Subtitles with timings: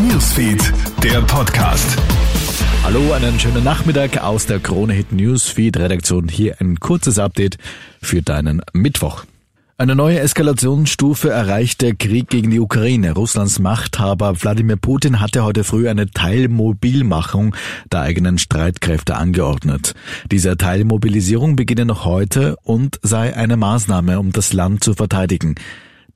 [0.00, 1.98] Newsfeed, der Podcast.
[2.84, 6.28] Hallo, einen schönen Nachmittag aus der Krone Hit Newsfeed Redaktion.
[6.28, 7.56] Hier ein kurzes Update
[8.00, 9.24] für deinen Mittwoch.
[9.76, 13.12] Eine neue Eskalationsstufe erreicht der Krieg gegen die Ukraine.
[13.12, 17.56] Russlands Machthaber Wladimir Putin hatte heute früh eine Teilmobilmachung
[17.92, 19.94] der eigenen Streitkräfte angeordnet.
[20.30, 25.56] Diese Teilmobilisierung beginne noch heute und sei eine Maßnahme, um das Land zu verteidigen.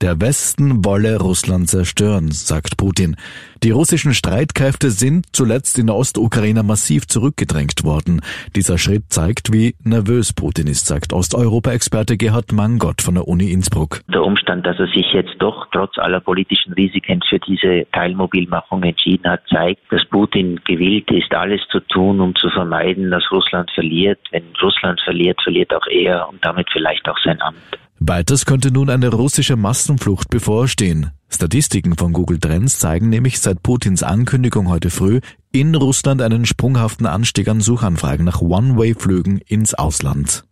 [0.03, 3.15] Der Westen wolle Russland zerstören, sagt Putin.
[3.63, 8.19] Die russischen Streitkräfte sind zuletzt in der Ostukraine massiv zurückgedrängt worden.
[8.53, 14.01] Dieser Schritt zeigt, wie nervös Putin ist, sagt Osteuropa-Experte Gerhard Mangott von der Uni Innsbruck.
[14.11, 19.31] Der Umstand, dass er sich jetzt doch trotz aller politischen Risiken für diese Teilmobilmachung entschieden
[19.31, 24.19] hat, zeigt, dass Putin gewillt ist, alles zu tun, um zu vermeiden, dass Russland verliert.
[24.31, 27.79] Wenn Russland verliert, verliert auch er und damit vielleicht auch sein Amt.
[28.05, 31.11] Weiters könnte nun eine russische Massenflucht bevorstehen.
[31.29, 35.21] Statistiken von Google Trends zeigen nämlich seit Putins Ankündigung heute früh
[35.53, 40.43] in Russland einen sprunghaften Anstieg an Suchanfragen nach One-Way-Flügen ins Ausland.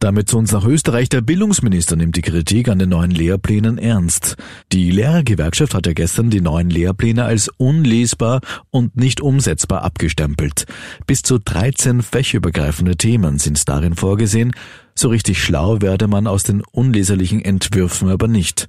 [0.00, 1.08] Damit zu uns nach Österreich.
[1.08, 4.36] Der Bildungsminister nimmt die Kritik an den neuen Lehrplänen ernst.
[4.72, 8.40] Die Lehrergewerkschaft hat ja gestern die neuen Lehrpläne als unlesbar
[8.70, 10.66] und nicht umsetzbar abgestempelt.
[11.06, 14.52] Bis zu 13 fächerübergreifende Themen sind darin vorgesehen.
[15.00, 18.66] So richtig schlau werde man aus den unleserlichen Entwürfen aber nicht.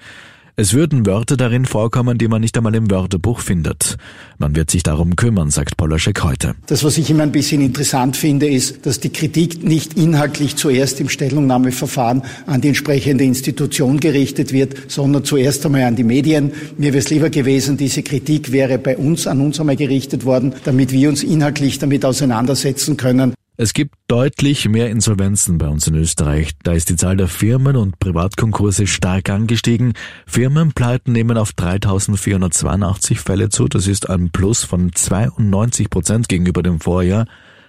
[0.55, 3.97] Es würden Wörter darin vorkommen, die man nicht einmal im Wörterbuch findet.
[4.37, 6.53] Man wird sich darum kümmern, sagt Polaschek heute.
[6.67, 10.99] Das, was ich immer ein bisschen interessant finde, ist, dass die Kritik nicht inhaltlich zuerst
[10.99, 16.51] im Stellungnahmeverfahren an die entsprechende Institution gerichtet wird, sondern zuerst einmal an die Medien.
[16.77, 20.53] Mir wäre es lieber gewesen, diese Kritik wäre bei uns, an uns einmal gerichtet worden,
[20.63, 23.33] damit wir uns inhaltlich damit auseinandersetzen können.
[23.61, 26.51] Es gibt deutlich mehr Insolvenzen bei uns in Österreich.
[26.63, 29.95] Da ist die Zahl der Firmen und Privatkonkurse stark angestiegen.
[30.25, 33.67] Firmenpleiten nehmen auf 3482 Fälle zu.
[33.67, 37.25] Das ist ein Plus von 92 Prozent gegenüber dem Vorjahr.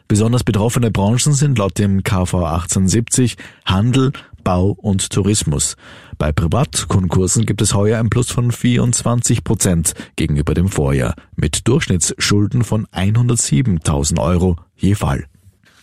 [0.06, 4.12] Besonders betroffene Branchen sind laut dem KV 1870 Handel,
[4.44, 5.76] Bau und Tourismus.
[6.18, 12.62] Bei Privatkonkursen gibt es heuer ein Plus von 24 Prozent gegenüber dem Vorjahr, mit Durchschnittsschulden
[12.62, 15.29] von 107.000 Euro je Fall.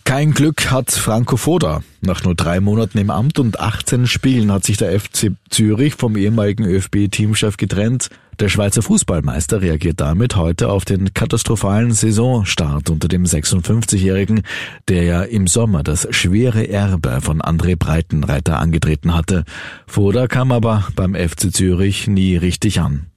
[0.08, 1.84] Kein Glück hat Franco Foda.
[2.00, 6.16] Nach nur drei Monaten im Amt und 18 Spielen hat sich der FC Zürich vom
[6.16, 8.08] ehemaligen ÖFB-Teamchef getrennt.
[8.40, 14.44] Der Schweizer Fußballmeister reagiert damit heute auf den katastrophalen Saisonstart unter dem 56-Jährigen,
[14.88, 19.44] der ja im Sommer das schwere Erbe von André Breitenreiter angetreten hatte.
[19.88, 23.08] Foda kam aber beim FC Zürich nie richtig an.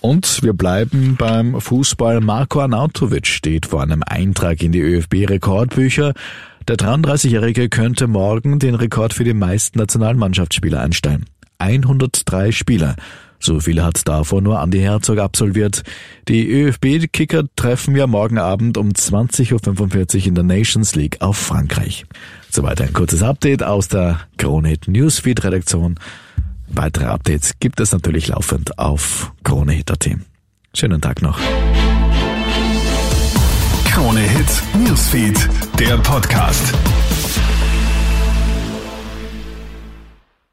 [0.00, 2.20] Und wir bleiben beim Fußball.
[2.20, 6.14] Marco Arnautovic steht vor einem Eintrag in die ÖFB-Rekordbücher.
[6.68, 11.24] Der 33-Jährige könnte morgen den Rekord für die meisten Nationalmannschaftsspieler einstellen.
[11.58, 12.94] 103 Spieler.
[13.40, 15.82] So viele hat davor nur Andi Herzog absolviert.
[16.28, 22.04] Die ÖFB-Kicker treffen ja morgen Abend um 20.45 Uhr in der Nations League auf Frankreich.
[22.50, 25.98] Soweit ein kurzes Update aus der Kronit Newsfeed Redaktion.
[26.70, 30.10] Weitere Updates gibt es natürlich laufend auf KroneHit.at.
[30.74, 31.38] Schönen Tag noch.
[33.90, 35.48] Krone Hit Newsfeed,
[35.78, 36.72] der Podcast.